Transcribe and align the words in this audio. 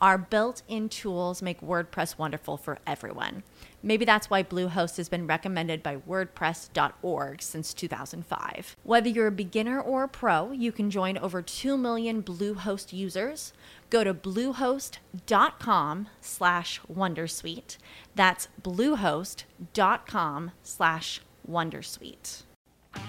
Our 0.00 0.18
built 0.18 0.60
in 0.68 0.90
tools 0.90 1.40
make 1.40 1.62
WordPress 1.62 2.18
wonderful 2.18 2.58
for 2.58 2.78
everyone. 2.86 3.42
Maybe 3.82 4.04
that's 4.04 4.28
why 4.28 4.42
Bluehost 4.42 4.98
has 4.98 5.08
been 5.08 5.26
recommended 5.26 5.82
by 5.82 5.96
WordPress.org 5.96 7.40
since 7.40 7.72
2005. 7.72 8.76
Whether 8.82 9.08
you're 9.08 9.28
a 9.28 9.32
beginner 9.32 9.80
or 9.80 10.04
a 10.04 10.08
pro, 10.08 10.50
you 10.52 10.70
can 10.70 10.90
join 10.90 11.16
over 11.16 11.40
2 11.40 11.78
million 11.78 12.22
Bluehost 12.22 12.92
users. 12.92 13.54
Go 13.88 14.04
to 14.04 14.12
bluehost.com 14.12 16.08
slash 16.20 16.80
Wondersuite. 16.92 17.78
That's 18.14 18.48
bluehost.com 18.62 20.50
slash 20.62 21.20
Wondersuite. 21.48 22.42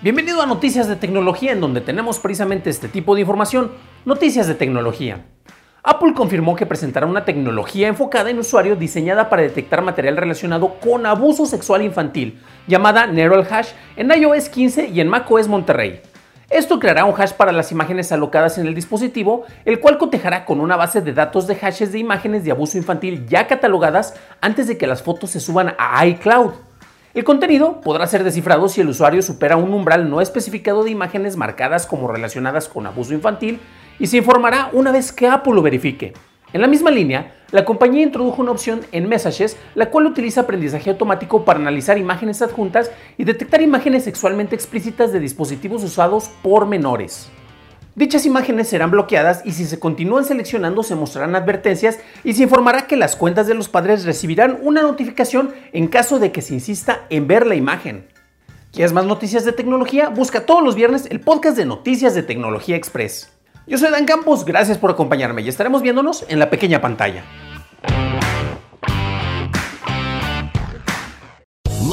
Bienvenido 0.00 0.42
a 0.42 0.46
Noticias 0.46 0.88
de 0.88 0.96
Tecnología, 0.96 1.52
en 1.52 1.60
donde 1.60 1.80
tenemos 1.80 2.18
precisamente 2.18 2.70
este 2.70 2.88
tipo 2.88 3.14
de 3.14 3.20
información, 3.20 3.72
noticias 4.04 4.48
de 4.48 4.54
tecnología. 4.54 5.24
Apple 5.84 6.14
confirmó 6.14 6.54
que 6.54 6.64
presentará 6.64 7.06
una 7.06 7.24
tecnología 7.24 7.88
enfocada 7.88 8.30
en 8.30 8.38
usuario 8.38 8.76
diseñada 8.76 9.28
para 9.28 9.42
detectar 9.42 9.82
material 9.82 10.16
relacionado 10.16 10.74
con 10.78 11.06
abuso 11.06 11.44
sexual 11.44 11.82
infantil, 11.82 12.40
llamada 12.68 13.08
Neural 13.08 13.44
Hash, 13.50 13.70
en 13.96 14.12
iOS 14.12 14.48
15 14.48 14.90
y 14.90 15.00
en 15.00 15.08
macOS 15.08 15.48
Monterrey. 15.48 16.00
Esto 16.50 16.78
creará 16.78 17.04
un 17.04 17.20
hash 17.20 17.32
para 17.32 17.50
las 17.50 17.72
imágenes 17.72 18.12
alocadas 18.12 18.58
en 18.58 18.68
el 18.68 18.76
dispositivo, 18.76 19.44
el 19.64 19.80
cual 19.80 19.98
cotejará 19.98 20.44
con 20.44 20.60
una 20.60 20.76
base 20.76 21.00
de 21.00 21.14
datos 21.14 21.48
de 21.48 21.56
hashes 21.56 21.90
de 21.90 21.98
imágenes 21.98 22.44
de 22.44 22.52
abuso 22.52 22.78
infantil 22.78 23.26
ya 23.26 23.48
catalogadas 23.48 24.14
antes 24.40 24.68
de 24.68 24.78
que 24.78 24.86
las 24.86 25.02
fotos 25.02 25.30
se 25.30 25.40
suban 25.40 25.74
a 25.78 26.06
iCloud. 26.06 26.52
El 27.14 27.24
contenido 27.24 27.80
podrá 27.80 28.06
ser 28.06 28.22
descifrado 28.22 28.68
si 28.68 28.80
el 28.80 28.88
usuario 28.88 29.20
supera 29.20 29.56
un 29.56 29.74
umbral 29.74 30.08
no 30.08 30.20
especificado 30.20 30.84
de 30.84 30.92
imágenes 30.92 31.36
marcadas 31.36 31.86
como 31.86 32.06
relacionadas 32.06 32.68
con 32.68 32.86
abuso 32.86 33.14
infantil 33.14 33.58
y 33.98 34.06
se 34.06 34.18
informará 34.18 34.70
una 34.72 34.92
vez 34.92 35.12
que 35.12 35.26
Apple 35.26 35.54
lo 35.54 35.62
verifique. 35.62 36.12
En 36.52 36.60
la 36.60 36.66
misma 36.66 36.90
línea, 36.90 37.34
la 37.50 37.64
compañía 37.64 38.02
introdujo 38.02 38.42
una 38.42 38.50
opción 38.50 38.80
en 38.92 39.08
Messages, 39.08 39.56
la 39.74 39.90
cual 39.90 40.06
utiliza 40.06 40.42
aprendizaje 40.42 40.90
automático 40.90 41.44
para 41.44 41.58
analizar 41.58 41.98
imágenes 41.98 42.42
adjuntas 42.42 42.90
y 43.16 43.24
detectar 43.24 43.62
imágenes 43.62 44.04
sexualmente 44.04 44.54
explícitas 44.54 45.12
de 45.12 45.20
dispositivos 45.20 45.82
usados 45.82 46.30
por 46.42 46.66
menores. 46.66 47.30
Dichas 47.94 48.24
imágenes 48.24 48.68
serán 48.68 48.90
bloqueadas 48.90 49.42
y 49.44 49.52
si 49.52 49.66
se 49.66 49.78
continúan 49.78 50.24
seleccionando 50.24 50.82
se 50.82 50.94
mostrarán 50.94 51.36
advertencias 51.36 51.98
y 52.24 52.32
se 52.32 52.44
informará 52.44 52.86
que 52.86 52.96
las 52.96 53.16
cuentas 53.16 53.46
de 53.46 53.54
los 53.54 53.68
padres 53.68 54.04
recibirán 54.06 54.58
una 54.62 54.80
notificación 54.80 55.54
en 55.72 55.88
caso 55.88 56.18
de 56.18 56.32
que 56.32 56.40
se 56.40 56.54
insista 56.54 57.06
en 57.10 57.26
ver 57.26 57.46
la 57.46 57.54
imagen. 57.54 58.06
¿Quieres 58.72 58.94
más 58.94 59.04
noticias 59.04 59.44
de 59.44 59.52
tecnología? 59.52 60.08
Busca 60.08 60.46
todos 60.46 60.62
los 60.62 60.74
viernes 60.74 61.06
el 61.10 61.20
podcast 61.20 61.58
de 61.58 61.66
Noticias 61.66 62.14
de 62.14 62.22
Tecnología 62.22 62.76
Express. 62.76 63.31
Yo 63.64 63.78
soy 63.78 63.92
Dan 63.92 64.06
Campos, 64.06 64.44
gracias 64.44 64.76
por 64.76 64.90
acompañarme 64.90 65.42
y 65.42 65.48
estaremos 65.48 65.82
viéndonos 65.82 66.24
en 66.28 66.40
la 66.40 66.50
pequeña 66.50 66.80
pantalla. 66.80 67.22